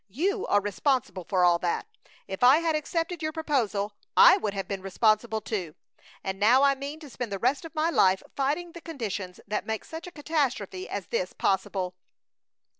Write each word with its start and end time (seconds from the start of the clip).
You 0.09 0.47
are 0.47 0.59
responsible 0.61 1.25
for 1.29 1.45
all 1.45 1.59
that! 1.59 1.85
If 2.27 2.41
I 2.43 2.57
had 2.57 2.75
accepted 2.75 3.21
your 3.21 3.31
proposal 3.31 3.93
I 4.17 4.35
would 4.35 4.55
have 4.55 4.67
been 4.67 4.81
responsible, 4.81 5.41
too. 5.41 5.75
And 6.23 6.39
now 6.39 6.63
I 6.63 6.73
mean 6.73 6.99
to 7.01 7.09
spend 7.11 7.31
the 7.31 7.37
rest 7.37 7.65
of 7.65 7.75
my 7.75 7.91
life 7.91 8.23
fighting 8.35 8.71
the 8.71 8.81
conditions 8.81 9.39
that 9.47 9.67
make 9.67 9.85
such 9.85 10.07
a 10.07 10.11
catastrophe 10.11 10.89
as 10.89 11.05
this 11.09 11.33
possible!" 11.33 11.93